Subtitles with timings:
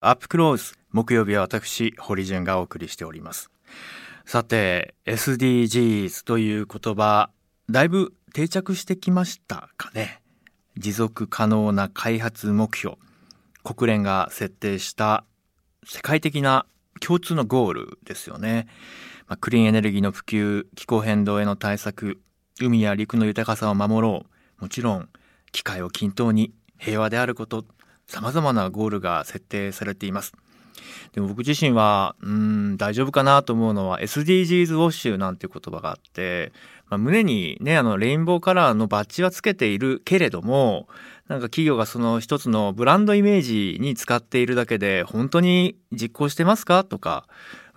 [0.00, 3.48] アップクローズ木曜日は私堀潤がお送りしております。
[4.24, 7.30] さて SDGs という言葉
[7.70, 10.20] だいぶ定着してきましたかね。
[10.76, 12.96] 持続可能な開発目標。
[13.62, 15.24] 国連が設定した
[15.84, 16.66] 世界的な
[16.98, 18.66] 共通のゴールですよね、
[19.28, 22.20] まあ、クリーンエネルギーの普及気候変動への対策
[22.60, 24.26] 海や陸の豊かさを守ろ
[24.58, 24.62] う。
[24.62, 25.08] もちろん
[25.52, 27.64] 機会を均等に平和であること
[28.06, 30.32] 様々なゴールが設定されています。
[31.12, 36.52] でも僕自身はうん大丈夫かなと思うのは SDGs ウォッシュなんていう言葉があって、
[36.88, 40.88] まあ、胸にねあのレインボーカラーのバッジはつけているけれども
[41.28, 46.84] なんか企業がその一つのブランドイメージに使っているだけで本当に実行してますか？
[46.84, 47.26] とか、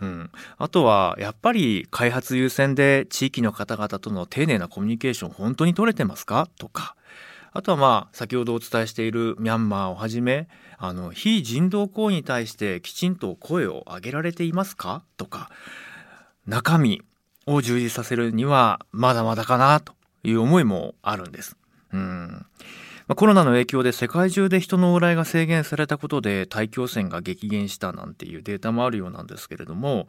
[0.01, 6.49] うん、あとはやっぱり開発優先で地域の方々との丁寧なコミュニケーション本当に取れてますか？
[6.59, 6.95] とか
[7.51, 10.47] あとはまあ先ほどお伝えしているミャンマーをはじめ
[10.77, 15.03] あの非人道行為に対してきちんと声を上げられていますか？
[15.17, 15.49] とか
[16.45, 17.01] 中身
[17.45, 21.57] を充実させるにはまだまだかなという思いもあるんです。
[21.91, 22.45] うん
[23.09, 30.07] まあ、コロナの影響で世界中で人の往来が制限されたことで大気汚染が激減したなんていうデータもあるようなんですけれども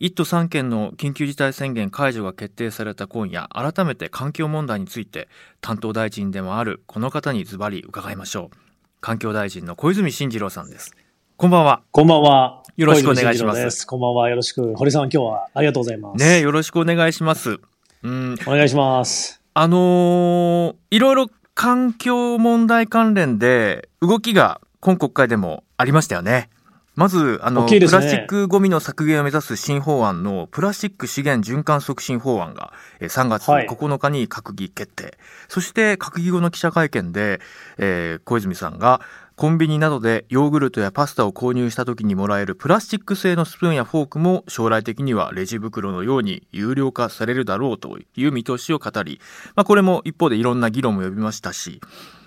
[0.00, 5.28] 1都3県の緊急事態宣言解除が決定された今夜改めて環境問題について
[5.60, 8.56] 担当大臣でもあるこの方にズバリ伺いましょう
[9.00, 10.96] 環境大臣の小泉進次郎さんです
[11.36, 12.64] こんばんはこんばんは。
[12.76, 14.28] よろしくお願いしますこんばんは。
[14.28, 14.74] よろしく。
[14.74, 16.22] 堀さん、今日はありがとうございます。
[16.22, 17.60] ねよろしくお願いします
[18.02, 19.40] うんお願いします。
[19.54, 21.30] あのーいろいろ
[21.60, 26.48] 環境問題関連で動きが今国会でもありましたよね。
[26.94, 27.80] まずあの、ね。
[27.80, 33.66] プラスチックごみの削減を目指す新法案のプラスチック資源循環促進法案がえー3月はい。
[33.68, 37.42] 9日に閣議決定、そして閣議後の記者会見で、
[37.76, 39.02] えー小泉さんが
[39.40, 49.18] コンビニなどでヨーグルトやパスタを購入した時にもらえるプラスチック製のスプーンやフォークも将来的にはレジ袋のように有料化されるだろうという見通しを語り、
[49.54, 51.80] まあ、これも一方でいろんな議論も呼びましたし、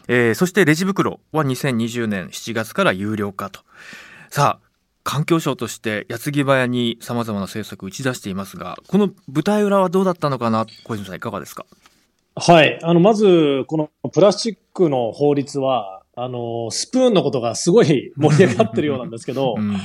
[0.07, 3.59] えーそしてレジ袋は2020年7月から有料化と
[4.31, 4.67] さあ
[5.03, 11.67] 環境省として矢継ぎ早にさまざまな政策を打ち出していますがこの舞台裏はどうだったのかな小泉さんいかがですか？
[12.35, 12.79] はい。
[12.81, 19.77] あの、まず、このプラスチックの法律は、あの、スプーンのことがすごい盛り上がってるようなんですけど、うん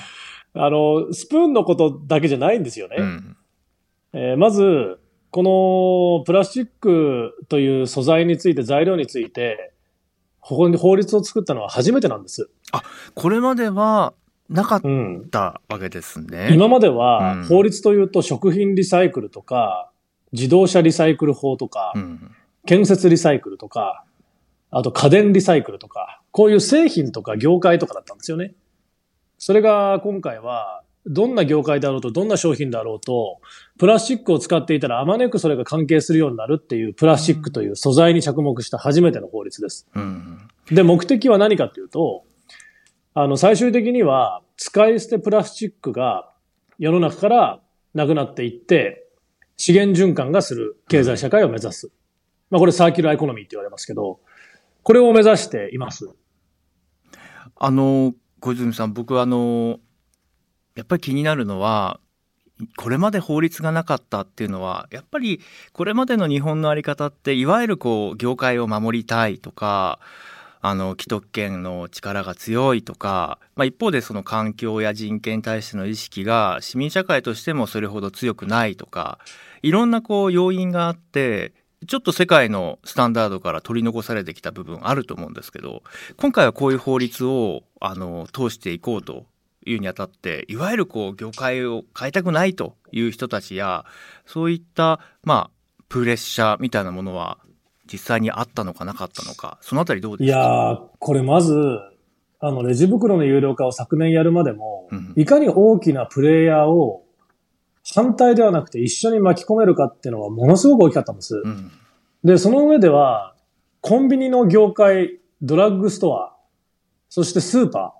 [0.54, 2.96] あの、スプーンのことだけじゃないんですよね。
[2.98, 3.36] うん
[4.14, 4.98] えーまず、
[5.30, 5.42] こ
[6.20, 9.72] のプラスチックという素材について、材料について、
[10.40, 12.48] ここに法律を作ったのは初めてなんです。
[13.14, 14.14] これまでは
[14.48, 15.28] なかっうん。
[15.30, 16.48] たわけですね。
[16.52, 19.90] 今までうんは、法律というと食品リサイクルとか、
[20.32, 22.34] 自動車リサイクル法とか、うん
[22.66, 24.04] 建設リサイクルとか、
[24.70, 28.54] あと家電リサイクルとか、こういう製品とか業界とかだったんですよね。
[29.38, 33.40] それが今回は、どんな業界であろうと、どんな商品であろうと、
[33.78, 39.88] プラスチックを使っていたらあまねくそれが関係するようになるっていうプラスチックという素材に着目した初めての法律です。
[39.94, 42.24] うんで、目的は何かっていうと、
[43.14, 46.30] あの、最終的には使い捨てプラスチックが
[46.78, 47.60] 世の中から
[47.94, 49.06] なくなっていって、
[49.56, 51.90] 資源循環がする経済社会を目指す。
[52.50, 54.20] まあこれサーキュラーエコノミーって言われますけど、
[54.88, 56.08] これを目指しています。
[57.56, 59.80] あの小泉さん僕はあの
[60.76, 62.00] やっぱり気になるのは
[62.78, 65.42] これまで法律がなかったっていうのはやっぱり
[65.74, 69.98] これまでの日本の在り方っていわゆるこう業界を守りたいとか
[70.62, 79.18] あの既得権の力が強いとか、まあ、一方でその環境や人権に対しての意識が市民社会としてもそれほど強くないとか
[79.60, 81.52] いろんなこう要因があって
[81.86, 85.82] ちょっと世界のスタンダードから取り残されてきた部分あると思うんですけど
[86.16, 89.26] 今回はこういう法律をあの通していこうと
[89.64, 93.84] いうにあたっていわゆるこう業界を変えたくないという人たちや
[94.26, 95.50] そういったまあ
[95.88, 97.38] プレッシャーみたいなものは
[97.90, 100.38] 実際にあったのかなかったのかそのあたりどういですか？
[100.38, 101.54] やー、これまず、
[102.40, 105.14] あの、レジ袋の有料化を昨年やるまでも、うん。
[105.16, 107.04] いかに大きなプレイヤーを
[107.94, 111.40] 反対ではなくて一緒に巻き込めるかっていうのはものすごく大きかったんです。
[111.44, 111.70] うん
[112.24, 113.36] で、その上では、
[113.80, 116.34] コンビニの業界、ドラッグストア、
[117.08, 117.94] そしてスーパ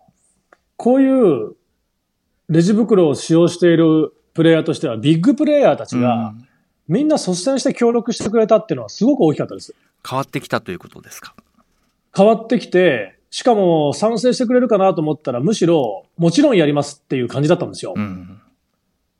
[0.50, 1.55] ー、こういう
[2.49, 6.44] レジ袋を使用しているプレイヤーとしては、ビッグプレイヤーたちが、うん
[6.88, 9.75] みんな率先して協力してくれたっていうのはすごく大きかったです。
[10.08, 11.35] 変わってきたということですか？
[12.17, 17.93] 変わってきて、しかも賛成してくれるかなと思ったら、むしろ、もちろんやりますっていう感じだったんですよ。
[17.94, 18.40] うん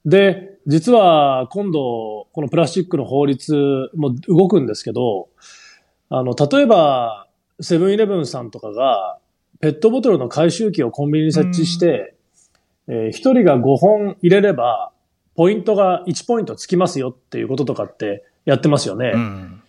[0.06, 5.31] で、実は今度、このプラスチックの法律も動くんですけど、
[6.11, 7.26] あの、例えば、
[7.61, 9.19] セブンイレブンさんとかが、
[9.61, 12.15] ペットボトルの回収機をコンビニに設置して、
[12.87, 14.93] えー1人が5本入れれば、
[15.35, 19.12] ポイントが1ポイントつきますよっていうこととかってやってますよね。
[19.15, 19.62] うん。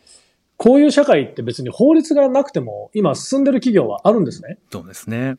[0.57, 4.57] こういう社会って別に法律がなくても今進んでる企業はあるんですね。
[4.71, 5.37] そうですね。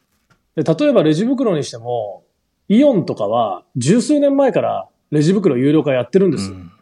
[0.56, 2.24] で例えばレジ袋にしても、
[2.68, 6.50] イオンとかは十数年前からレジ袋有料化やってるんです。
[6.50, 6.72] うん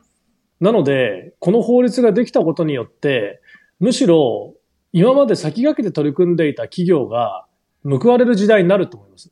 [0.61, 3.41] なので、この法律ができたことによって、
[3.79, 4.55] むしろ
[4.93, 7.47] 今まで先駆けて取り組んでいた企業が
[7.85, 9.31] 報われる時代になると思います。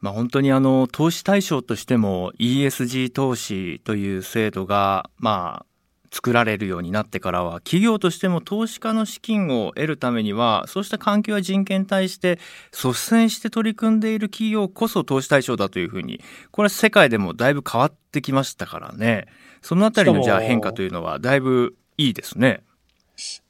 [0.00, 5.66] まあ、本当にあの投資対象としても ESG 投資という制度がまあ
[6.12, 12.38] 作られるようになってからは企業としても投資家の資金を得るためにはそうした環境や人権に対して
[12.72, 16.20] 率先して取り組んでいる企業こそ投資対象だというふうに
[16.50, 19.26] これは世界でもだいぶ変わってきましたからね。
[19.62, 22.62] そのあたりのじゃあ変化というのはだいぶいいですね。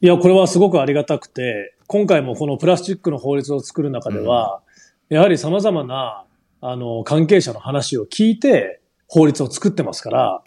[0.00, 0.58] いや、これはす。
[0.58, 4.60] ごくありがたくて、今回もこのプラスチックの法律を作る中では、
[5.08, 6.24] やはり様々な、
[6.60, 10.42] あの、関係者の話を聞いて法律を作ってますから、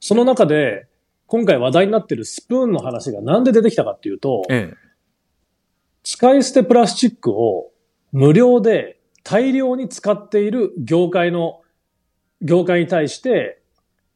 [0.00, 0.86] その中で、
[1.30, 4.90] 今回話題になっているスプーンの話がなんで出てきたかっていうと、ええ
[6.02, 7.72] 使い捨てプラスチックを
[8.10, 11.60] 無料で大量に使っている業界の、
[12.40, 13.62] 業界に対して、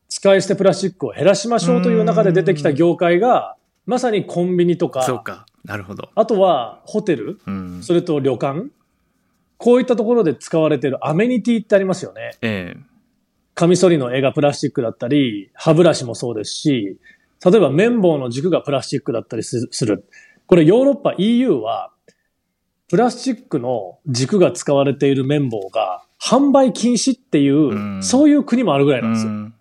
[0.09, 3.57] 使い捨てプラスチックを減らしましょうという中で出てきた業界が、
[3.87, 6.09] まさにコンビニとか、そうかなるほど。
[6.15, 8.71] あとはホテル、うんそれと旅館、
[9.59, 12.33] こういったところで使われているアメニティってありますよね。
[12.41, 12.94] ええ
[13.55, 16.99] カミソリの絵がプラスチックだったり、歯ブラシもそうですし、
[17.45, 20.09] 例えば綿棒の軸がプラスチックだったりすする。
[20.47, 21.93] これヨーロッパ EU は、
[22.89, 29.33] プラスチックの軸が使われている綿棒が販売禁止っていう、うんそういう国もあるぐらいなんですよ。
[29.33, 29.55] うん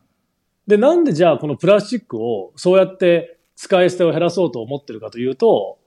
[0.68, 5.78] で、なんでじゃあこのプラスチックをそうやって使い捨てを減らそうと思ってるかというと、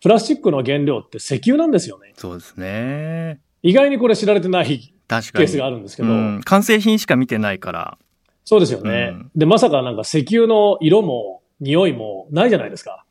[0.00, 2.14] プラスチックの原料って石油なんですよね。
[2.16, 3.40] そうですね。
[3.62, 5.46] 意外にこれ知られてない確かに。
[5.46, 7.98] ケースがあるんですけど、うん、完成品しか見てないから。
[8.44, 13.04] そうですよね、うんで、まさかなんか石油の色も匂いもないじゃないですか。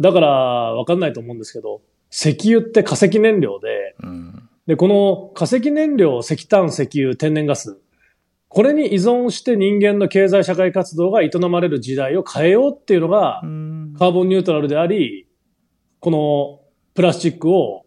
[0.00, 7.78] だからわかんないと思うんですけど、石油って化石燃料で、うん、で、この化石燃料、石炭、石油、天然ガス、
[8.48, 15.28] これに依存して人間の経済社会活動が営まれる時代を変えようっていうのが、うんカーボンニュートラルであり、
[16.00, 16.60] この
[16.94, 17.84] プラスチックを、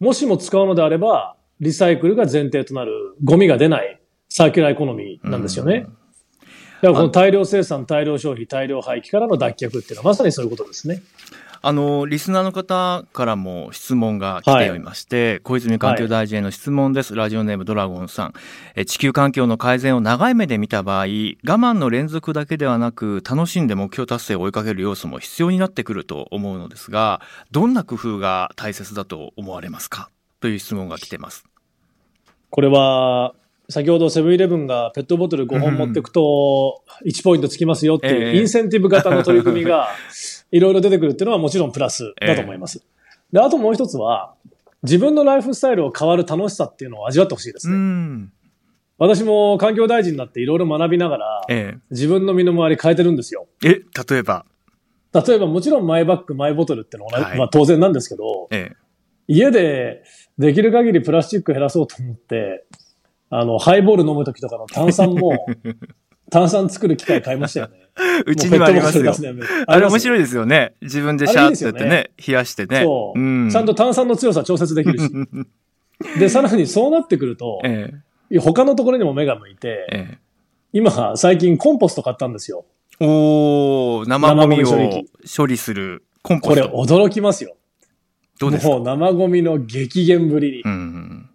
[0.00, 5.86] もしも使うのであれば、リサイクルが前提となるゴミが出ないサーキュラーエコノミーなんですよね。
[6.82, 11.02] だからこの大量生産、大量消費、大量廃棄からの脱却っていうのはまさにそういうことですね。
[11.66, 18.34] あのリスナーの方からも質問が来ておりまして、小泉環境大臣への質問です、ラジオネームドラゴンさん。
[18.74, 30.10] え地球環境の改善を長い目で見た場合我慢の連続だけではなく楽しんで目標達成を追いかける要素も必要になってくると思うのですがどんな工夫が大切だと思われますか？
[30.40, 31.44] という質問が来てます。
[32.50, 33.34] これは、
[33.68, 39.88] 先ほどセブンイレブンがペットボトル5本持っていくと1ポイントつきますよってええいうインセンティブ型の取り組みが
[40.52, 42.84] いろいろ出てくるっていうのはもちろんプラスだと思います。
[43.32, 44.34] で、あともう一つは
[44.82, 47.76] 自分のライフスタイルを変わる楽しさっていうのを味わってほしいですうね。
[47.78, 48.32] ん
[48.98, 53.48] 私も環境大臣になっていろいろ学びながらえ自分の身の回り変えてるんですよ。
[53.64, 54.44] ええ例えば、
[55.14, 58.83] 例えばもちろんマイバッグ、マイボトルってのは、はいまあ当然なんですけど、ええ
[59.26, 60.04] 家で
[60.38, 62.64] できる限りプラスチック減らそうと思って、
[63.30, 65.46] あの、ハイボール飲む時とかの炭酸も、
[66.30, 67.84] 炭酸作る機械買いましたよね。
[68.26, 69.14] うちにもありますよ
[69.66, 70.00] あれ面い。
[70.00, 70.74] 白いですよね。
[70.82, 72.82] 自分でシャーってやってね、あれいい冷やしてね。
[72.82, 75.10] そう、ん、ちゃんと炭酸の強さ調節できるし。
[76.18, 77.92] で、さらにそうなってくると、え
[78.40, 80.18] 他のところにも目が向いて、ええ
[80.72, 82.64] 今、最近コンポスト買ったんですよ。
[82.98, 85.04] えおー生ゴミを
[85.36, 86.76] 処理するコンポこれスト。
[86.76, 87.56] 驚きますよ。
[88.38, 88.70] どうですか？
[88.70, 90.62] もう生ゴミの激減ぶりに。
[90.62, 91.30] うん。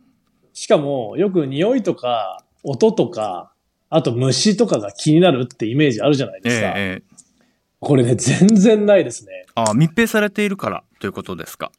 [0.53, 3.53] しかも、よく匂いとか、音とか、
[3.89, 6.67] あと虫とかが気になるってイメージあるじゃないえですか。
[6.77, 7.09] えええ
[7.81, 9.45] これね、全然ないですね。
[9.55, 11.71] あ密閉されているからということですか？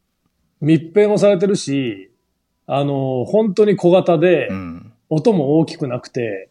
[0.63, 2.11] 密閉もされてるし、
[2.67, 4.93] あの、本当に小型でう、ん。
[5.11, 6.50] 音も大きくなくて、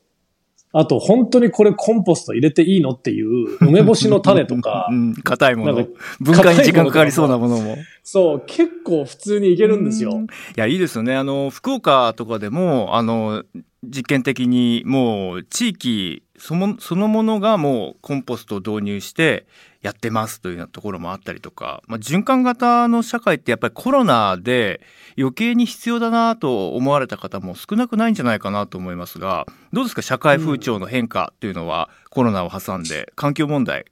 [0.72, 5.92] あと本当にこれコンポスト入れていいのっていう梅干しの種とか う、ん、硬いものなんか。
[6.20, 7.78] 分解に時間かかりそうなものも。
[8.04, 10.24] そう、結構普通にいけるんですようん。
[10.24, 11.16] いや、いいですよね。
[11.16, 13.44] あの、福岡とかでも、あの、
[13.84, 19.46] 実験的にもう地域そのそのものがもうコンポストを導入して
[19.82, 24.82] やってますというようなところもあったりとか、まあ、循環型の社会ってやっぱりコロナで
[25.18, 30.02] 余計に必要だなと思われた方も少なくないんじゃないかなと思いますがどうですか？
[30.02, 33.86] 社会風潮の変化というのはコロナを挟んで環境問題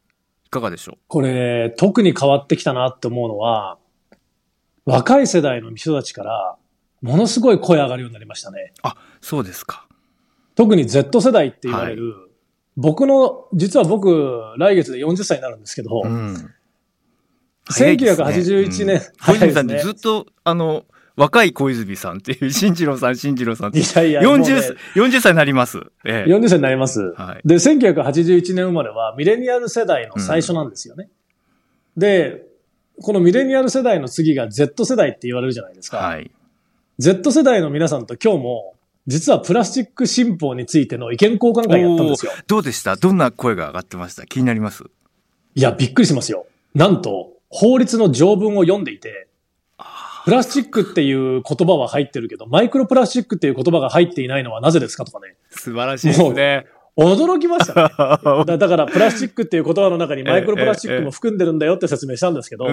[0.46, 0.98] いかがでしょう？
[1.08, 3.78] これ、特に変わってきたなって思うのは、
[4.86, 6.56] 若い世代の人たちから、
[7.02, 8.74] ものすごい声上がるようになりましたね。
[8.82, 9.88] あ、そうですか。
[10.56, 12.16] 特に Z 世代って言われる、
[12.76, 16.54] 僕の、実は僕、来月で40歳になるんですけど、うん。
[17.72, 20.86] 1981年、小泉さんってずっと、あの、
[21.16, 23.80] 若い小泉さんっていう、新次郎さん、新次郎さんって。
[23.80, 25.80] いやいや、もうね40、40歳になります。
[26.06, 26.32] ええ。
[26.32, 27.14] 40歳になります。
[27.18, 31.10] はいで、1981年生まれはミレニアル世代の最初なんですよね。
[31.98, 32.44] で、
[33.02, 35.98] このミレニアル世代の次が Z 世代って言われるじゃないですか。
[35.98, 36.30] はい。
[37.00, 38.74] Z 世代の皆さんと今日も、
[39.06, 42.32] 実はプラスチック新法についての意見交換会やったんですよ。
[42.48, 42.96] どうでした？
[42.96, 44.26] どんな声が上がってました？
[44.26, 44.84] 気になります？
[45.54, 46.48] いや、びっくりしますよ。
[46.74, 49.28] なんと、法律の条文を読んでいて、
[50.26, 55.36] プラスチックっていう言葉は入ってるけど、マイクロプラスチックっていう言葉が入っていないのはなぜですかとかね。
[55.52, 56.66] 素晴らしいですね。
[56.98, 57.92] 驚きましたね。
[58.48, 62.66] だだから、プラスチックっていう言葉の中にマイクロプラスチックも含んでるんだよって説明したんですけど。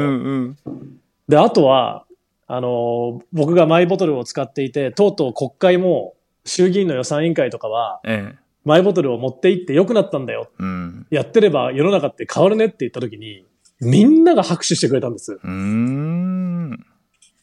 [1.28, 2.06] で、あとは、
[2.54, 8.38] あのー僕がマイボトルを使っていて、とうとう国会も衆議院の予算委員会とかは、ええ。
[8.64, 10.50] マイボトルを持って行って良くなったんだよ。
[10.58, 11.06] うん。
[11.10, 13.44] やってれば世の中って変わるねって言った時に、
[13.80, 15.38] みんなが拍手してくれたんです。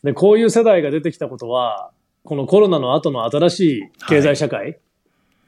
[0.03, 1.91] で、こういう世代が出てきたことは、
[2.23, 4.79] このコロナの後の新しい経済社会、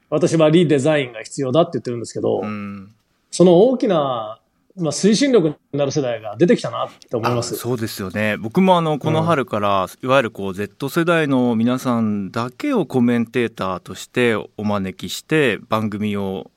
[0.10, 2.94] 私はリデザインが必要だって言ってるんですけど、うん。
[3.32, 4.40] その大きな、
[4.76, 7.56] まあ、推進力になる世代が出てきたなって思います。
[7.56, 16.50] そうですよね僕もあのこの春から、いわゆるこう Z 世代の皆さんだけをコメンテーターとしてお招きして番組を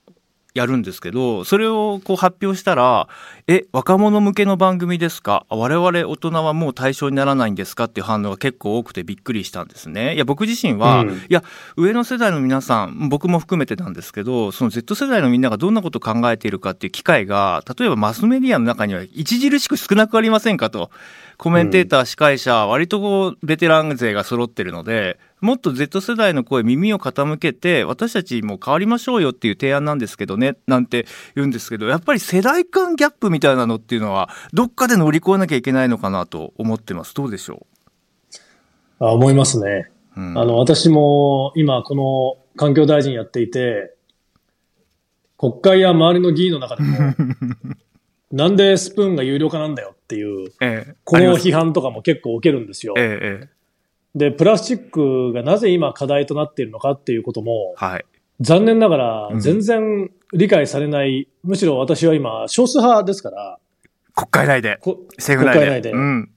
[0.57, 3.09] やるんですけどそれをこう発表したら
[3.47, 5.45] 「え若者向けの番組ですか？
[5.49, 10.15] あ我々大人はもう対象にならないんですか?」っていう反応が結構多くてびっくりしたんですね。
[10.15, 11.43] いや僕自身は、うんいや
[11.77, 20.91] 上の世代の皆さん僕も含めてなんですけどその Z 世代のみんながどんなことを考えているかっていう機会が例えばマスメディアの中には著しく少なくありませんかと
[21.37, 37.15] コメンテーター、司会者割とこうベテラン勢が揃ってるのでもっと Z 世代の声耳を傾けて私たちも変わりましょうよっていう提案なんですけどねなんて言うんですけどやっぱり世代間ギャップみたいなのっていうのはどっかで乗り越えなきゃいけないのかなと思ってます。
[37.15, 37.67] どうでしょ
[38.99, 39.91] あ思いますね。
[40.17, 40.39] う、うん。
[40.39, 43.95] あの、私も今この環境大臣やっていて、
[45.39, 47.15] 国会や周りの議員の中でも、
[48.33, 50.95] なんでスプーンが有料化なんだよっていう、ええ。
[51.05, 52.95] この批判とかも結構受けるんですよ。
[52.97, 53.56] ええええ
[54.17, 58.05] で、プラスチックがなぜ今課題となっているのかっていうことも、はい。
[58.41, 59.41] 残念ながらうん。
[59.41, 63.59] 全然理解されない、むしろ私は今少数派ですから、
[64.15, 65.67] 国会内でこ政府内で。
[65.67, 65.93] 国会内で。
[65.93, 66.31] うん。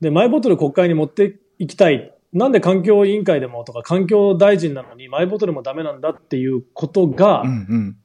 [0.00, 2.14] で、マイボトル国会に持っていきたい。
[2.32, 7.96] なんで環境委員会でもとか環境大臣なのにマイボトルもダメなんだっていうことがうんうん。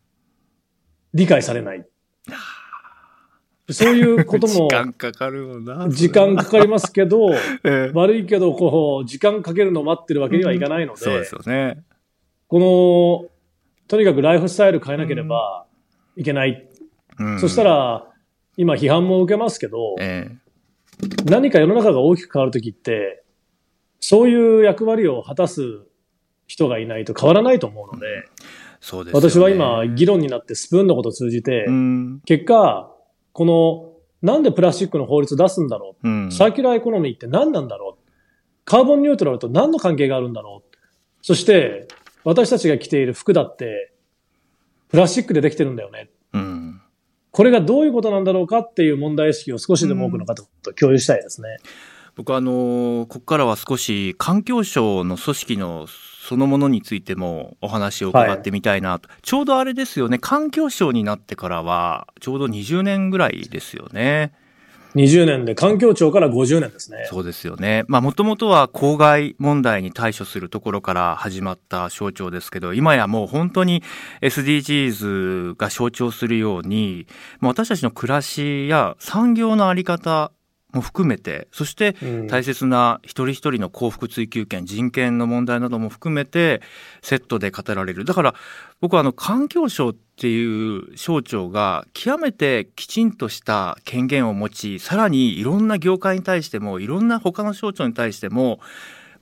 [1.14, 1.86] 理解されない。
[3.70, 7.92] そういうことも時間かかるよな時間かかりますけど、 ええ。
[7.94, 11.82] 悪いけど、こう、時間かけるのを待ってるわけにはいかないので、そうですよね。
[12.48, 13.30] この、
[13.88, 15.66] とにかくライフスタイル変えなければ
[16.18, 16.68] いけない。
[17.20, 17.40] うん。
[17.40, 18.08] そしたら、
[18.58, 20.44] 今批判も受けますけど、ええ。
[21.26, 23.24] 何か世の中が大きく変わるときって、
[24.02, 25.86] そういう役割を果たす
[26.48, 28.08] 人がいないと変わらないと思うので、
[28.82, 29.30] そうですよね。
[29.30, 32.22] 私は今、議論になってるスプーンのことを通じて、うん。
[32.26, 32.93] 結果、
[33.34, 33.90] この、
[34.22, 36.32] なんでプラスチックの法律出すんだろう、うん。
[36.32, 38.04] サーキュラーエコノミーって何なんだろう？
[38.64, 40.78] カーボンニュートラルと何の関係があるんだろう？
[41.22, 41.88] そして、
[42.24, 43.92] 私たちが着ている服だって、
[44.88, 46.10] プラスチックでできてるんだよね。
[46.32, 46.82] うん。
[47.32, 51.58] これがどういうことなんだろうかっていう問題意識を少しでも多くの方と共有したいですね。
[52.16, 64.32] 僕はあのここからは少し環境省の組織のそのものについてもお話を伺ってみたいなと、ちょうどあれですよね環境省になってからはちょうど20年ぐらいですよね。
[64.96, 67.08] 20年で環境庁から50年ですね。
[67.10, 67.84] そうですよね。
[67.88, 73.82] まあ、もともとは公害問題に対処するところから始まった省庁ですけど、今やもう本当に
[74.22, 77.08] SDGs が象徴するように、
[77.40, 80.32] もう私たちの暮らしや産業のあり方
[80.74, 86.62] も含めて、そしてうん大切な一人一人の幸福追求権、人権の問題なども含めて
[87.02, 88.06] セットで語られる。
[88.06, 88.36] だから
[88.82, 98.60] 僕はあの環境省っていう省庁が極めてきちんとした権限を持ち、さらにいろんな業界に対しても、いろんな他の省庁に対しても、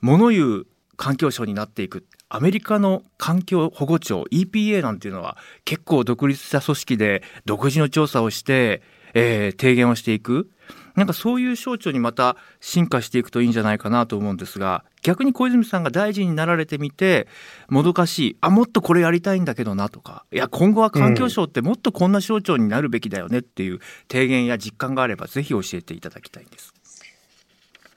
[0.00, 0.66] 物言う
[0.96, 2.06] 環境省になっていく。
[2.28, 8.80] アメリカの環境保護庁 EPA なんていうのは結構独立した組織で独自の調査をして、
[9.12, 10.50] えー提言をしていく。
[10.96, 17.28] なんかそういう省庁にまた進化していくといいんじゃないかなと思うんですが逆に小泉さんが大臣になられてみて
[17.68, 23.80] もどかしいあもっとこれやりたいんだけどなとかいや今後は環境省ってもっとこんな省庁になるべきだよねっていう
[24.10, 26.72] 提言や実感があればぜひ教えていただきたいんです。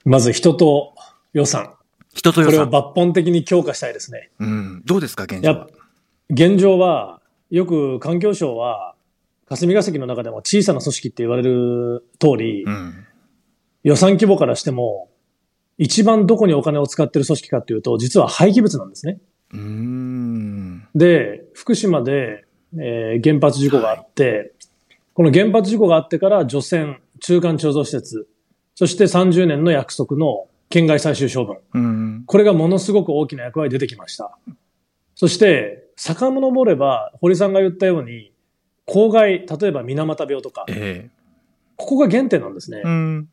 [0.05, 0.93] まず人と
[1.33, 1.65] 予算。
[1.65, 1.75] これを
[2.13, 2.69] 人と予算。
[2.69, 4.29] 抜本的に強化したいですね。
[4.39, 4.81] うん。
[4.85, 5.67] どうですか、現状はや。
[6.29, 8.94] 現状は、よく環境省は、
[9.47, 13.05] 霞が関の中でも小さな組織って言われる通り、うん。
[13.83, 15.09] 予算規模からしても、
[15.77, 19.19] 一番どこにお金を使ってる組織かっていうと、実は廃棄物なんですね。
[20.95, 24.53] で、福島で、えー原発事故があって、
[25.13, 28.27] この原発事故があってから除染、中間貯蔵施設、
[28.73, 31.57] そして30年の約束の県外最終処分。
[31.73, 32.23] うん。
[32.25, 34.37] これがものすごく大きな役割出てきました。
[35.13, 38.33] そして、遡れば、堀さんが言ったように、
[38.85, 41.09] 公害、例えば水俣病とか、え
[41.77, 42.81] ここが原点なんですねえ。
[42.83, 43.29] うん。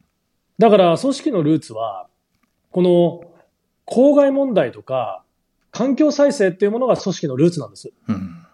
[0.58, 2.08] だから、組織のルーツは、
[2.70, 3.22] この、
[3.84, 5.22] 公害問題とか、
[5.70, 7.92] 環境再生っていうものが組織のルーツなんです。
[8.08, 8.46] うん。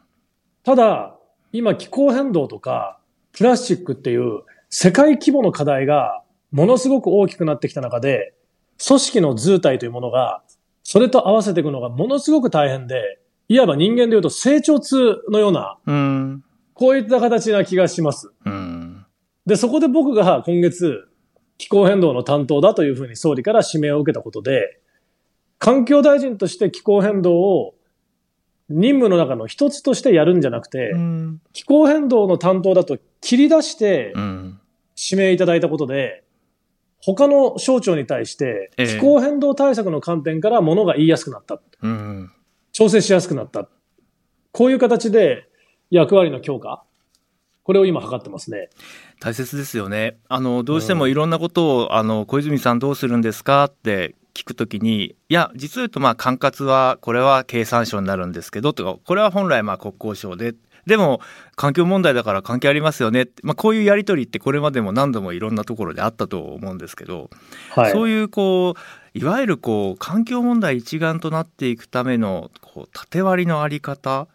[0.64, 1.16] ただ、
[1.52, 2.98] 今気候変動とか、
[3.32, 8.34] プラスチックっていう世界規模の課題がものすごく大きくなってきた中で、
[8.86, 10.42] 組織の図体というものが、
[10.82, 16.44] それと合わせていくのがものすごく大変で、いわば人間で言うと成長痛のような、うん。
[16.78, 18.30] こういった形な気がします。
[18.44, 19.04] うん。
[19.46, 21.08] で、そこで僕が今月、
[21.56, 24.80] 気候変動の担当だというふうに総理から指名を受けたことで、
[25.58, 27.74] 環境大臣として気候変動を
[28.68, 31.40] 任務の中の一つとしてやるんじゃなくて、うん。
[31.52, 34.60] 気候変動の担当だと切り出してうん。
[34.96, 36.22] 指名いただいたことで、
[37.00, 41.60] 他の省庁に対してええ気候変動対策の観点からものが言いやすくなった。
[41.82, 42.30] うん。
[42.70, 43.68] 調整しやすくなった。
[44.52, 45.48] こういう形で
[45.90, 46.82] 役割の強化？
[47.62, 48.70] これを今図ってますね。
[49.20, 50.18] 大切ですよね。
[50.28, 53.64] あのどうしてもいろんなことを、あの小泉さんどうするんですか？
[53.64, 60.54] って聞くときに、いや実を言うとまあ管轄はこれは経産省になるんですけどとか、これは本来まあ国交省で。
[60.86, 61.20] でも
[61.54, 67.28] 環境問題だから関係ありますよね、まあ、こういうやり取りってこれまでも何度もいろんなところであったと思うんですけど、
[67.74, 67.92] はい。
[67.92, 68.74] そういうこ
[69.14, 74.28] ういわゆるこう環境問題一丸となっていくためのこう縦割りのあり方？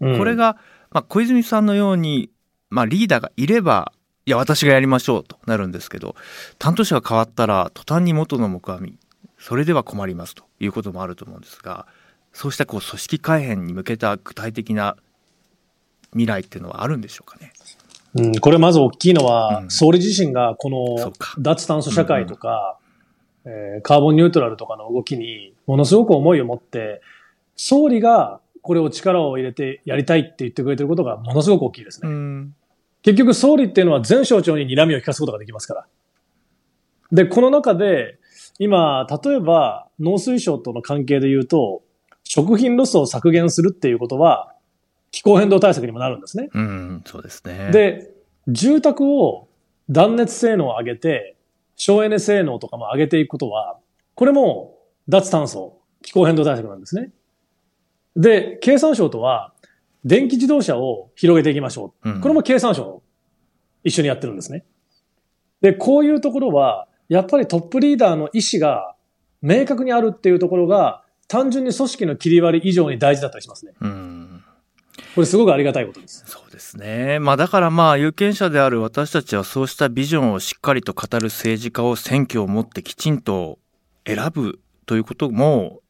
[0.00, 0.56] うんこれが、
[0.92, 2.30] まあ、小泉さんのように、
[2.70, 3.92] まあ、リーダーがいれば
[4.26, 6.14] いや私がやりましょうとなるんですけど
[6.58, 8.98] 担当者が変わったら途端に元の木阿弥
[9.38, 11.86] それでは困りますということもあると思うんですが
[12.32, 14.96] そうしたこう組織改変に向けた具体的な
[16.12, 17.52] 未来っていうのはあるんでしょうかね？
[18.14, 19.70] うん、これまず大きいのは、うん。
[19.70, 22.78] 総理自身がこの脱炭素社会とか、
[23.46, 27.00] えーカーボンニュートラルとかの動きにものすごく思いを持って、
[27.56, 32.08] 総理がこれを力を入れてやりたいって言ってくれてることがものすごく大きいですね。
[32.08, 32.54] うん
[33.02, 35.86] 結局総理っていうのは全省庁に睨みを利かすことができますから。
[37.10, 38.18] で、この中で、
[38.58, 41.82] 今、例えば農水省との関係で言うと、
[42.22, 44.54] 食品ロスを削減するっていうことは、
[45.10, 46.48] 気候変動対策にもなるんですね。
[46.54, 47.70] うん、そうですね。
[47.72, 48.10] で、
[48.48, 49.48] 住宅を
[49.90, 51.36] 断熱性能を上げて、
[51.76, 53.78] 省エネ性能とかも上げていくことは、
[54.14, 57.10] これも脱炭素、気候変動対策なんですね。
[58.16, 59.52] で、経産省とは、
[60.04, 62.10] 電気自動車を広げていきましょう。
[62.10, 63.02] うんこれも経産省、
[63.84, 64.64] 一緒にやってるんですね。
[65.60, 68.94] で、こういうところは、やっぱりトップリーダーの意思が
[69.42, 73.72] 明確にあるっていうところが、単純に組織の切り割り以上に大事だったりしますね。
[73.80, 74.44] うん
[75.14, 76.24] これすごくありがたいことです。
[76.26, 77.18] そうですね。
[77.18, 83.58] まあだからまあ有権者である私たちはそうしたビジョンをしっかりと語る政治家を選挙をもってきちんと
[84.06, 85.80] 選ぶということも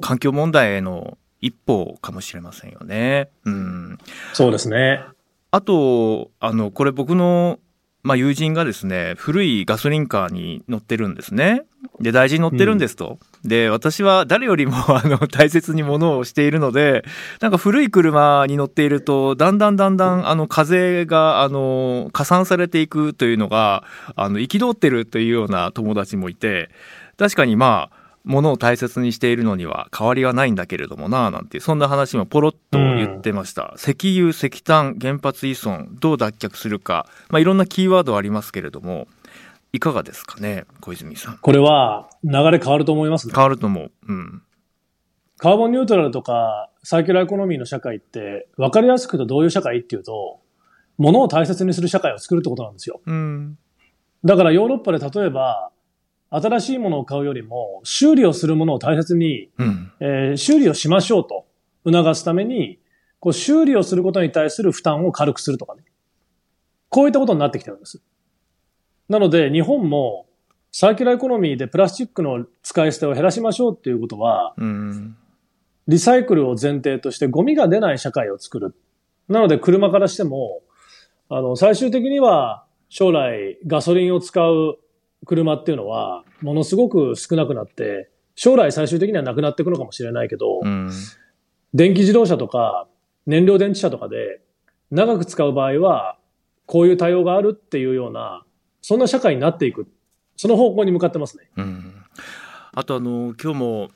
[0.00, 3.28] 環境問題への一歩かもしれませんよね。
[3.44, 3.98] うん。
[4.32, 5.04] そうですね。
[5.50, 7.60] あと、あの、これ僕の、
[8.02, 11.64] まあ、友人がですね、古いガソリンカーに乗ってるんですね。
[12.00, 13.18] で、大事に乗ってるんですと。
[13.44, 17.04] で、私は誰よりも、 あの、大切に物をしているので、
[17.40, 23.84] なんか古い車に乗っていると、だんだんだんだん、あの、風が、あの、加算されていくというのが、
[24.16, 26.70] あの、憤ってるというような友達もいて、
[27.18, 39.06] 確かにまあ、物を大切にしているのには変わりはないんだけれどもななんてそんな話もポロッと言ってました、石油石炭原発依存どう脱却するか、まあ、いろんなキーワードありますけれども
[39.72, 41.38] いかがですかね小泉さん。
[41.38, 43.34] これは流れ変わると思いますね。
[43.34, 43.90] 変わると思う。
[44.06, 44.42] うん。
[45.36, 50.40] カーボンニュートラルとかサーキュラーエコノミーの社会って分かりやすく言うとどういう社会っていうと、
[50.96, 53.00] 物を大切にする社会を作るってことなんですよ。
[53.04, 53.58] うん。
[54.24, 55.70] だからヨーロッパで例えば、
[56.40, 61.46] 新しいものを買うよりも修理をするものを大切に、うんえー修理をしましょうと
[61.86, 62.78] 促すために、
[63.20, 65.84] こう修理をすることに対する負担を軽くするとかね。
[66.88, 68.02] こういったことになってきてるんです。
[69.08, 70.26] なので日本も
[70.72, 75.16] サーキュラーエコノミーでプラスチックの使い捨てを減らしましょうっていうことは、うん
[75.86, 78.74] リサイクルを前提としてゴミが出ない社会を作る。
[79.28, 80.62] なので車からしても、
[81.28, 84.78] あの、最終的には将来ガソリンを使う
[85.24, 90.90] 車っていうのは、ものすごく少なくなって、将来最終的にはなくなっていくのかもしれないけど、うん。
[91.72, 92.86] 電気自動車とか
[93.26, 94.40] 燃料電池車とかで
[94.90, 96.18] 長く使う場合は、
[96.66, 98.44] こういう対応があるっていうような、
[98.80, 99.86] そんな社会になっていく。
[100.36, 101.48] その方向に向かってますね。
[101.56, 101.94] うん。
[102.72, 103.90] あとあの、今日も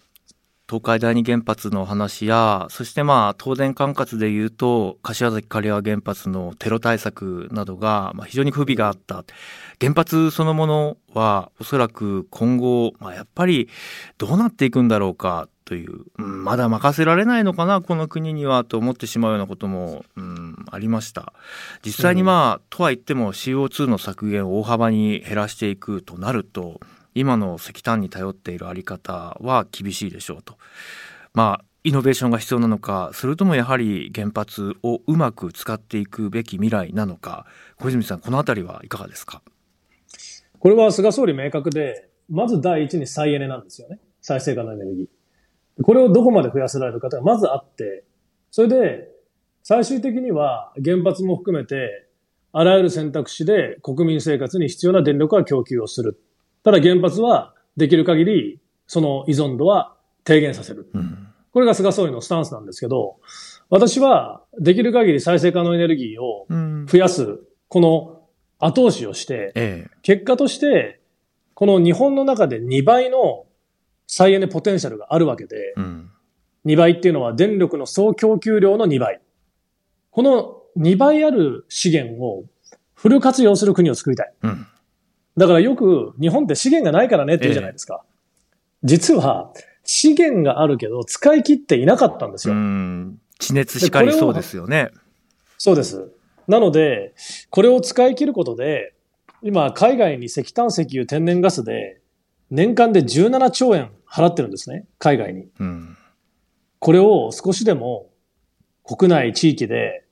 [0.68, 9.24] 東海第二原発の話や、そしてまあ東電管轄で言うと、柏崎刈羽原発のテロ対策などがまあ非常に不備があった。
[9.80, 13.68] 原発そのものはおそらく今後、まあ、やっぱり
[14.18, 21.32] どうなっていくんだろうかという、うんまだ任せられないのかな、この国にはと思ってしまうようなことも、うん、ありました。
[21.84, 26.80] 実際にまあ、とは言っても CO2 の削減を大幅に減らしていくとなると、
[27.18, 30.56] 今の石炭に頼っているあり方は厳しいでしょうと。
[31.34, 39.42] まあイノベーションが必要なのかそれともやはり原発をうまく使っていくべき未来なのか小泉さんこの辺りはいかがですか？
[40.58, 44.00] これは菅総理明確で、まず第一に再エネなんですよね。
[44.20, 45.82] 再生可能エネルギー。
[45.84, 48.04] これをどこまで増やせられるかがまずあって、
[48.50, 49.08] それで、
[49.62, 52.08] 最終的には原発も含めて、
[52.52, 56.20] あらゆる選択肢で国民生活に必要な電力は供給をする。
[56.62, 60.90] ただ原発はできる限りその依存度は低減させる。
[60.94, 63.16] うんこれが菅総理のスタンスなんですけど、
[63.70, 68.20] 私はできる限り再生可能エネルギーをうん増やす、この
[68.58, 71.00] 後押しをして、ええ結果として、
[71.54, 73.46] この日本の中で2倍の
[74.06, 76.10] 再エネポテンシャルがあるわけで、うん
[76.66, 79.20] 2倍っていうのは電力の総供給量の2倍。
[80.10, 82.44] この2倍ある資源を
[82.94, 84.32] フル活用する国を作りたい。
[84.42, 84.66] うん
[85.38, 88.02] だからよく日本って資源がないからねって言うじゃないですか。
[88.84, 89.52] 実は
[89.84, 92.58] 資源があるけど使い切っていなかったんですうよ。
[92.58, 94.90] ん地熱しかりそうですよね
[95.56, 96.10] そうです。
[96.46, 97.14] なので、
[97.50, 98.94] これを使い切ることで、
[99.42, 102.00] 今、海外に石炭、石油、天然ガスで、
[102.50, 104.86] 年間で17兆円払ってるんですね。
[104.98, 105.48] 海外に。
[105.60, 105.94] うん
[106.80, 108.08] これを少しでも
[108.84, 110.04] 国内、地域で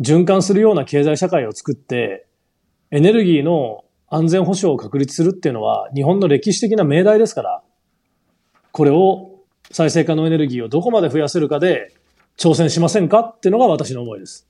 [0.00, 2.26] 循環するような経済社会を作って、
[2.90, 7.62] エネルギーの安全保障を確立するっていうのは日本の歴史的な命題ですから、
[8.72, 9.38] これを
[9.70, 11.94] 再生可能エネルギーをどこまで増やせるかで
[12.36, 14.48] 挑戦しませんかっていうのが私の思いです。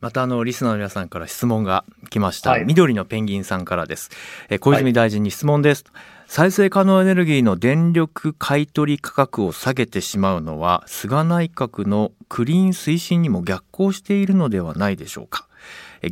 [0.00, 2.64] またあのリスナーの皆さんから質問が来ました、はい。
[2.64, 4.10] 緑のペンギンさんからです。
[4.50, 5.84] えー小泉大臣に質問です、
[6.26, 15.45] 再生可能エネルギーの電力買取価格を下げてしまうのは菅内閣のクリーン推進にも逆行しているのではないでしょうか。
[15.45, 15.45] えー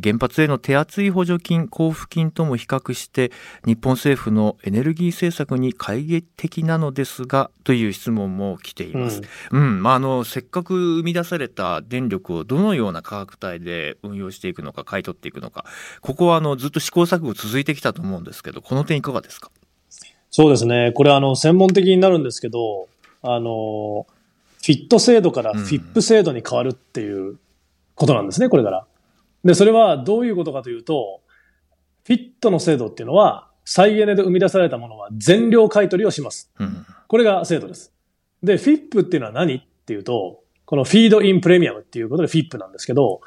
[0.03, 3.31] 原発への手厚い補助金交付金とも比較して
[3.65, 15.65] 日本政府のエネルギー政策に懐疑的なのですがという質問も来ています、うん、まあ、あの、せっかく生み出された電力をどのような価格帯で運用していくのか、買い取っていくのか、
[16.01, 19.51] ここはあの、ずっと試行錯誤続いてきたと思うんですけど、この点いかがですか？
[20.31, 20.91] そうですね。
[20.93, 22.89] これあの、専門的になるんですけど、
[23.21, 24.05] あの、
[24.61, 27.37] フィット制度からフィップ制度に変わるっていう
[27.95, 28.85] ことなんですね、これから。
[29.45, 31.21] で、それはどういうことかというと、
[32.03, 36.51] フィットの制度っていうのは、再エネで生み出されたものは全量買い取りをします。
[36.59, 36.85] うん。
[37.07, 37.93] これが制度です。
[38.43, 43.21] で、フィップっていうのは何っていうと、このフィードインプレミアムっていうことでフィップなんですけど、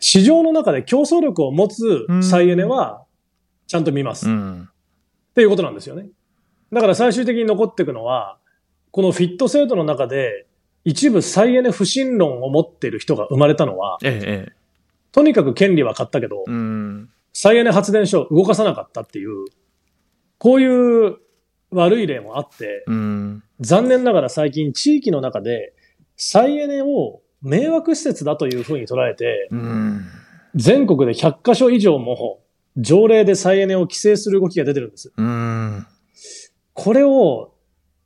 [0.00, 3.04] 市場の中で競争力を持つ再エネは
[3.66, 4.28] ちゃんと見ます。
[4.28, 4.62] うん。
[4.62, 6.08] っていうことなんですよね。
[6.72, 8.38] だから最終的に残っていくのは、
[8.90, 10.46] このフィット制度の中で、
[10.84, 14.57] 一部再エネ不信論を持っている人が生まれたのは、ええ、ええ。
[15.18, 17.10] とにかく権利は買ったけど、うん。
[17.32, 19.46] 再エネ発電所を動かさなかったっていう、
[20.38, 21.16] こういう
[21.72, 23.42] 悪い例もあって、うん。
[23.58, 25.74] 残念ながら最近地域の中で
[26.16, 30.04] 再エネを迷惑施設だというふうに捉えて、うん。
[30.54, 32.38] 全国で100カ所以上も
[32.76, 35.12] 条例で再エネを規制する動きが出てるんです。
[35.16, 35.84] うん。
[36.74, 37.54] これを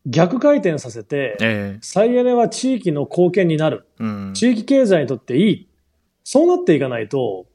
[0.07, 1.79] 逆回転させて、ええ。
[1.83, 3.87] 再エネは地域の貢献になる。
[3.98, 4.33] うん。
[4.33, 5.68] 地域経済にとっていい。
[6.25, 7.47] そうなっていかないと、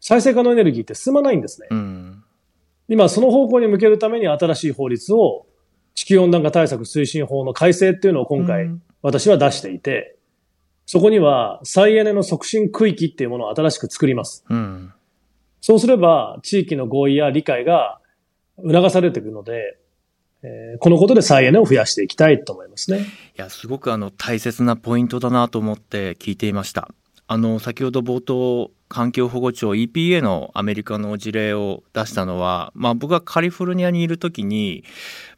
[0.00, 1.68] 再生可能エネルギーって進まないんですね。
[1.70, 2.24] うん。
[2.88, 5.46] 今、その方向に向けるために新しい法律を、
[5.94, 10.16] 地球温暖化対策推進法の改正っていうのを今回、うん私は出していて、
[10.86, 14.46] そこには再エネの促進区域っていうものを新しく作ります。
[14.48, 14.94] うん。
[15.60, 18.00] そうすれば、地域の合意や理解が
[18.56, 19.78] 促されていくので、
[20.42, 23.00] えーこのことで再エネを増やしていきたいと思いますね。
[23.00, 23.02] い
[23.36, 26.88] や、すごくあの、大切なポイントだなと思って聞いていました。
[27.26, 34.84] あの、先ほど冒頭、環境保護庁 EPA のアメリカの事例を出したのは、まあ僕がカリフォルニアにいるときに、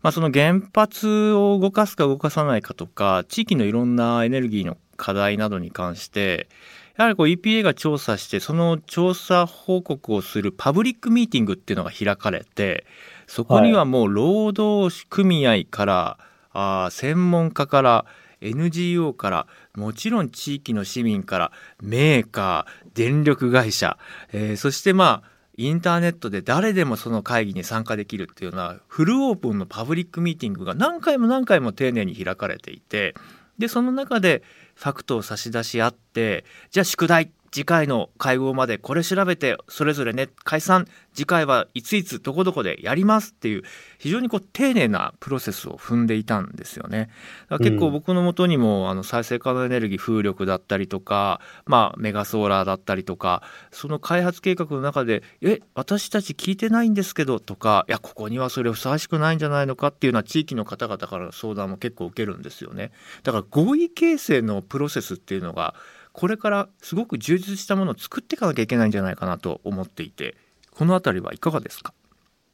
[0.03, 6.49] まあその原発を動かすか動かさないかとか、地域のいろんなエネルギーの課題などに関して、
[6.97, 12.85] やはりこう EPA が調査して、その調査報告をするパブリックミーティングっていうのが開かれて、
[13.29, 16.19] そこにはもう労働組合から、
[16.53, 18.07] あ専門家から
[18.49, 23.99] NGO からもちろん地域の市民からメーカー電力会社、
[24.33, 33.15] えーそしてまあインターネットで誰でもその会議に参加できるっていうようなフルオープンのパブリックミーティングが何回も何回も丁寧に開かれていて
[33.59, 34.43] でその中で
[34.75, 43.63] ファクトを差し出し合ってじゃあ宿題次回の会合までこれ調べてそれぞれね解散次回はいついつどこどこでやりますっていう
[43.97, 47.09] 非常にこう丁寧なプロセスを踏んでいたんですよね。
[47.49, 62.93] だから結構うん僕のもとにもあの再生可能エネルギー風力だったりとか、まあ、メガソーラーだったりとかその開発計画の中で「え私たち聞いてないんですけど」とか「いやここにはそれふさわしくないんじゃないのか」っていうような地域の方々からの相談も結構受けるんですよね。
[63.23, 65.75] だから合意形成のプロセスっていうのが
[66.19, 70.35] これからすごく充実したものを作っていかなきゃいけないんじゃないかなと思っていて
[70.71, 71.93] この辺りはいかがですか、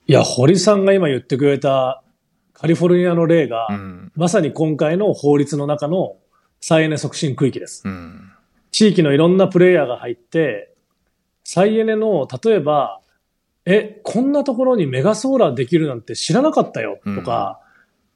[0.07, 2.03] いや、堀さんが今言ってくれた
[2.55, 4.13] カリフォルニアの例が、うん。
[4.15, 6.17] まさに今回の法律の中の
[6.61, 7.83] 再エネ促進区域です。
[7.85, 8.31] うん。
[8.71, 10.73] 地域のいろんなプレイヤーが入って、
[11.43, 13.01] 再エネの、例えば、
[13.65, 17.61] え、こんなところにメガソーラーできるなんて知らなかったよとか、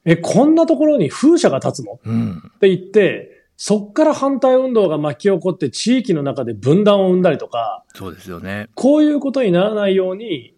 [0.04, 1.98] え、こんなところに風車が立つの？
[2.04, 2.38] うん。
[2.56, 8.69] って言って、そっから反対運動が巻き起こって地域の中で分断を生んだりとか、そうですよね。
[8.75, 10.55] こういうことにならないように、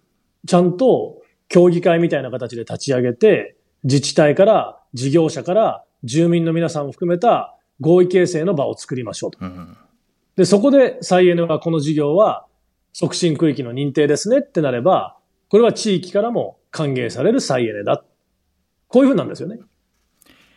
[0.46, 9.38] ちゃんと協議会みたいな形で立ち上げて、自治体から事業者から住民の皆さんを含めた合意形成の場を作りましょうと。
[9.40, 9.76] うん
[10.38, 12.46] で、そこで再エネはこの事業は
[12.92, 18.04] 促進区域の認定ですねってなれば、これは地域からも歓迎される再エネだ。
[18.86, 19.58] こういうふうなんですよね。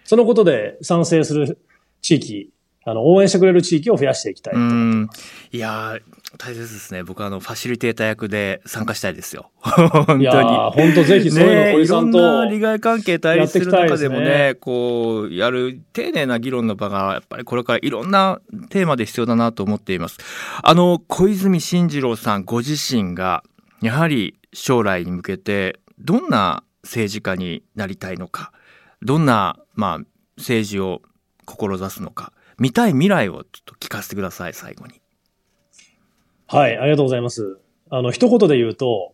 [0.03, 1.57] そのことで賛成する
[2.01, 2.49] 地域、
[2.85, 4.53] あの、応援してくれる地域を増やしていきたい。
[4.55, 6.01] いやー
[6.37, 7.03] 大切ですね。
[7.03, 9.51] 僕はあのファシリテーター役で参加したいですよ。
[9.61, 10.23] 本当に。
[10.23, 20.17] いやー、本当ぜひそういうのさんと、いろんな利害関係対立する中でもやっていきたいねこうやる丁寧な議論の場がやっぱりこれからいろんなテーマで必要だなと思っています。
[20.63, 23.43] あの小泉進次郎さんご自身が
[23.81, 28.53] やはり将来に向けてどんな政治家になりたいのか
[29.01, 30.05] どんなまあ
[30.37, 31.01] 政治を
[31.45, 35.01] 志すのか見たい未来をちょっと聞かせてください最後に。
[36.47, 37.59] はい、ありがとうございます。
[37.89, 39.13] あの、一言で言うと、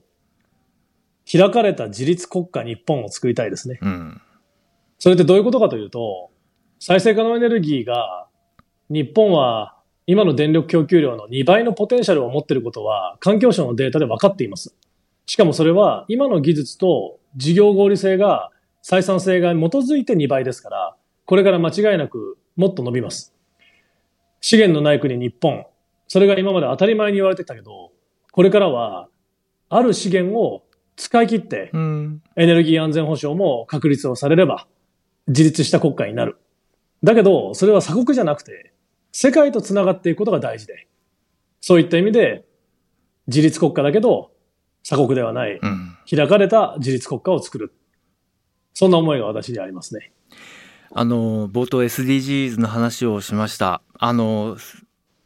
[1.29, 3.79] 開かれた自立国家日本を作りたいですね。
[3.81, 4.21] うん
[4.99, 6.31] それってどういうことかというと、
[6.79, 8.27] 再生可能エネルギーが、
[8.89, 14.75] 日本は今の電力供給量の2倍のポテンシャルを持っていることは、環境省のデータで分かっています。
[15.25, 18.51] しかもそれは、今の技術と事業合理性が、
[18.83, 20.96] 採算性が基づいて2倍ですから、
[21.27, 23.35] これから間違いなくもっと伸びます。
[24.39, 25.65] 資源のない国日本、
[26.07, 27.91] それが今まで当たり前に言われてたけど、
[28.31, 29.09] これからは、
[29.67, 30.63] ある資源を
[30.95, 34.67] 使い切って、うんエネルギー安全保障も確立をされれば、
[35.27, 36.37] 自立した国家になる。
[37.03, 38.73] だけど、それは鎖国じゃなくて、
[39.11, 40.87] 世界と繋がっていくことが大事で、
[41.59, 42.45] そういった意味で、
[43.27, 44.31] 自立国家だけど、
[44.81, 47.73] 鎖国ではない、うん開かれた自立国家を作る。
[48.73, 50.13] そんな思いが私にありますね。
[50.91, 53.81] あの冒頭 SDGs の話をしました。
[53.97, 54.57] あの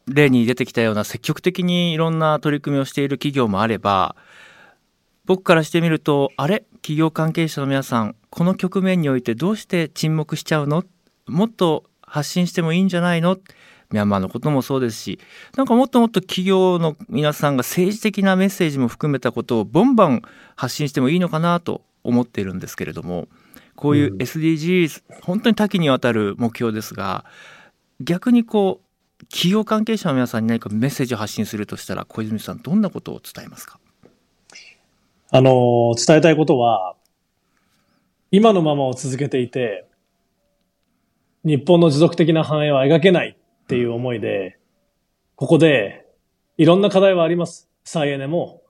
[0.08, 4.16] 例に出てきたような積極的にいろんな取り組みをしている企業もあれば
[5.24, 6.64] 僕からしてみるとあれ？
[6.82, 10.84] 企業関係者の皆さんこの局面においてどうして沈黙しちゃうの？
[11.26, 13.38] もっと発信してもいいんじゃないの？
[13.90, 15.20] ミャンマーのこともそうですし
[15.54, 20.22] なんかもっともっと企業の皆さんが政治的なメッセージも含めたことをボンバン
[20.56, 23.28] 発信してもいいのかなと思っているんですけれども
[23.82, 27.24] こういううん SDGs、本当に多岐にわたる目標ですが
[28.00, 28.80] 逆にこ
[29.20, 33.78] う企業関係者の皆さんに何かメッセージを発信するとしたら小泉さんどんなことを伝えますか？
[35.34, 36.94] あの、伝えたいことは、
[38.30, 39.86] 今のままを続けていて、
[41.42, 44.58] 日本の持続的な繁栄は描けないっていう思いで、
[45.36, 46.04] ここで、
[46.58, 47.70] いろんな課題はあります。
[47.84, 48.62] 再エネも、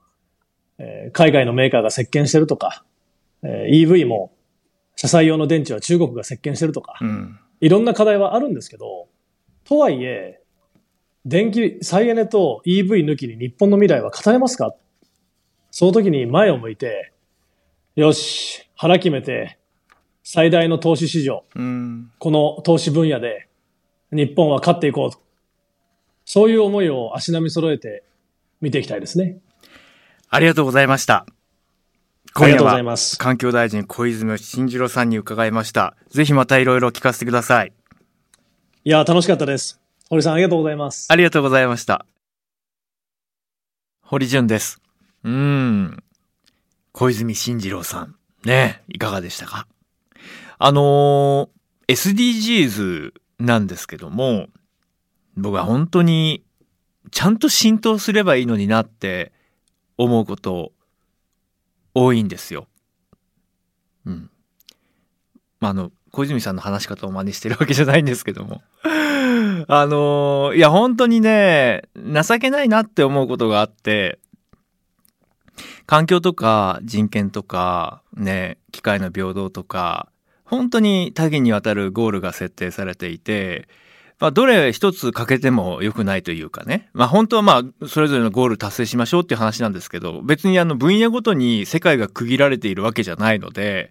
[0.79, 2.85] えー海外のメーカーが席巻してるとか、
[3.43, 4.33] えー EV も、
[5.03, 9.09] 車載用の電池は中国が席巻してるとか、うんいろんな課題はあるんですけど、
[9.65, 10.41] とはいえ、
[11.25, 14.77] 電気、再エネと EV 抜きに日本の未来は語れますか？
[15.73, 17.13] その時に前を向いて、
[17.97, 19.59] よし、腹決めて、
[20.23, 23.49] 最大の投資市場、うんこの投資分野で、
[24.13, 25.19] 日本は勝っていこうと。
[26.25, 28.05] そういう思いを足並み揃えて
[28.61, 29.39] 見ていきたいですね。
[30.31, 31.27] ありがとうございました
[32.35, 33.19] 今夜はます。
[33.19, 35.95] 環境大臣小泉進次郎さんに伺いました。
[36.09, 37.73] ぜひまたいろいろ聞かせてください。
[38.85, 39.79] いや、楽しかったです。
[40.09, 41.09] 堀さんありがとうございます。
[41.11, 42.07] ありがとうございました。
[44.01, 44.81] 堀潤です。
[45.25, 46.03] うーん。
[46.93, 48.17] 小泉進次郎さん。
[48.45, 49.67] ねいかがでしたか？
[50.59, 54.47] あのー、SDGs なんですけども、
[55.37, 56.43] 僕は本当に
[57.11, 59.33] ちゃんと浸透すればいいのになって
[59.99, 60.72] 思うこと
[61.95, 62.67] 多いんですよ。
[64.07, 64.31] うん。
[65.61, 68.63] まあ、あの、小泉さんの話し方を真似してるわけじゃないんですけども。
[69.69, 74.19] あのー、いや、本当にね、情けないなって思うことがあって、
[75.87, 80.09] 環境とか人権とか、ね、機会の平等とか、
[80.45, 83.69] 本当に多岐にわたるゴールが設定されていて、
[84.23, 86.89] まあ、どれ一つ欠けても良くないというかね。
[86.93, 93.91] まあ、本当はまあ、それぞれのゴール達成しましょうっていう話なんですけど、別にあの分野ごとに世界が区切られているわけじゃないので、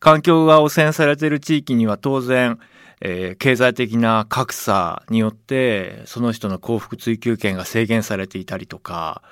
[0.00, 2.58] 環境が汚染されている地域には当然、
[3.00, 9.22] えー、経済的な格差によってその人の幸福追求権が制限されていたりとか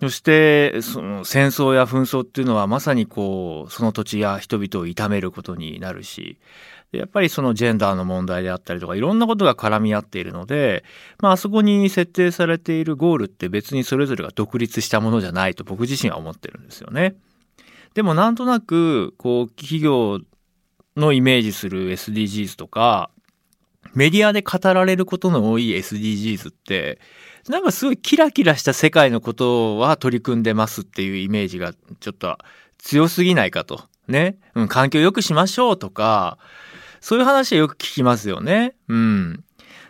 [0.00, 6.38] そしてその戦争や紛争っていうのはまさにこうその土地や人々を痛めることになるし
[6.92, 10.84] やっぱりそのジェンダーの問題であったりとかいろんなことが絡み合っているので、
[11.20, 17.14] まあ、そこに設定されているゴールって別にそれぞれが独立したものじゃないと僕自身は思ってるんですよね。
[17.94, 20.20] でもなんとなくこう企業
[20.96, 23.10] のイメージする SDGs とか、
[23.94, 27.00] メディアで語られることの多い SDGs って、
[27.48, 32.36] なんかすごいキラキラした世界のことは取り組んでますっていうイメージがちょっと
[32.78, 33.82] 強すぎないかと。
[34.06, 34.36] ね。
[34.54, 36.38] うん、環境良くしましょうとか、
[37.00, 38.74] そういう話はよく聞きますよね。
[38.88, 39.44] うん。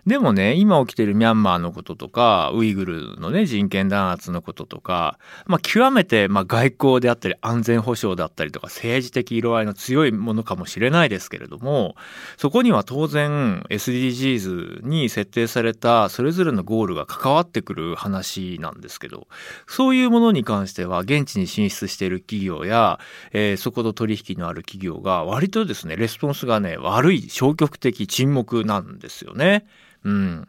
[0.08, 11.94] でもね、今起きてるミャンマーのこととか、ウイグルのね、人権弾圧のこととか、まあ、極めて、まあ、外交であったり、安全保障だったりとか、政治的色合いの強いものかもしれないですけれども、
[12.38, 19.28] そこには当然、SDGs に設定されたそれぞれのゴールが関わってくる話なんですけど、
[19.66, 22.98] そういうものに関しては、現地に進出している企業や、
[23.32, 29.66] えー、そこと取引のある企業が、割とですね、レスポンスがね、悪い、消極的、沈黙なんですよね。
[30.08, 30.48] うん。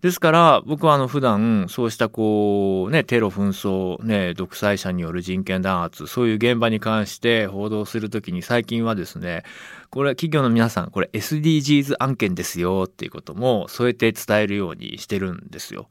[0.00, 9.42] ですから僕はあの普段そうしたこうねテロ紛争ね独裁者による人権弾圧そういう現場に関して報道するときに最近はですね
[9.90, 15.90] これ企業の皆さんこれ SDGs 案件ですよっていうことも添えて伝えるようにしてるんですよ。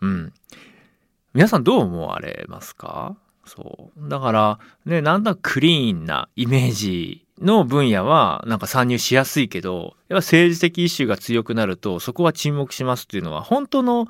[0.00, 0.32] うん。
[1.34, 3.14] 皆さんどう思われますか？
[3.44, 4.08] そう。
[4.08, 14.08] だからねなんだクリーンなイメージの分野はなんか参入しやすいけど、やっぱ政治的イシューが強くなるとそこは沈黙しますっていうのは本当の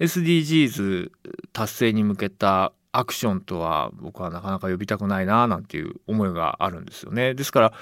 [0.00, 1.10] SDGs
[1.52, 7.34] 達成に向けたアクションとは僕はなかなか呼びたくないななんていう思いがあるんですよね。
[7.34, 7.72] ですから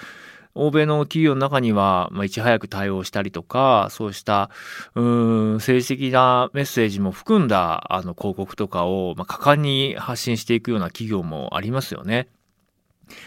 [0.55, 4.51] 欧米の企業の中には、まあ、いち早く対応したりとか、そうした、
[4.95, 12.29] うん、政治的なメッセージも含んだ、あの、広告とかを、まあ、果敢に発信していくような企業もありますよね。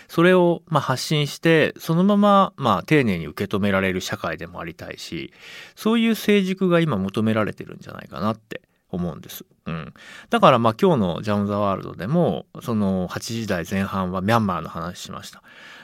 [0.08, 5.34] それをま発信してそのままま丁寧に受け止められる社会でもありたいし
[5.76, 9.46] そういう成熟が今求められてるんじゃないかなって思うんです。
[9.66, 9.94] うん、
[10.30, 15.44] だからまあ今日の「ジャム・ザ・ワールド」でもその8時台前半はミャンマーの話しました。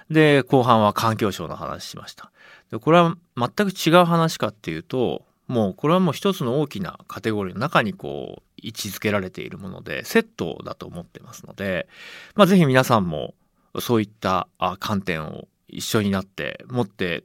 [0.09, 2.31] で後半は環境省の話しました。
[2.71, 11.87] でこれは全く違う話かっていうともうこれはもう一つの大きなカテゴリーの中にこう位置づけられているものでセットだと思ってますので、
[12.35, 13.33] まあ、ぜひ皆さんも
[13.79, 14.47] そういった
[14.79, 17.23] 観点を一緒になって持って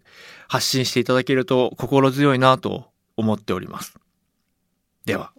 [0.48, 3.98] 発信していただけると心強いなと思っております。
[5.04, 5.32] では。